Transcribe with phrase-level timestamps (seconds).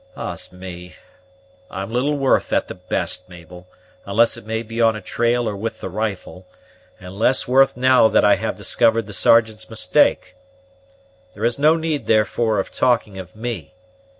[0.17, 0.95] "Ah's me!
[1.69, 3.67] I'm little worth at the best, Mabel,
[4.03, 6.47] unless it may be on a trail or with the rifle;
[6.99, 10.33] and less worth now that I have discovered the Sergeant's mistake.
[11.35, 13.75] There is no need, therefore, of talking of me.